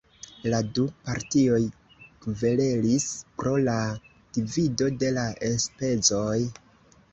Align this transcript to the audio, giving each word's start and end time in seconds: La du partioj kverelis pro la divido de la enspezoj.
La 0.51 0.59
du 0.77 0.85
partioj 1.09 1.59
kverelis 2.23 3.05
pro 3.43 3.55
la 3.69 3.77
divido 4.41 4.91
de 5.05 5.15
la 5.21 5.29
enspezoj. 5.53 6.37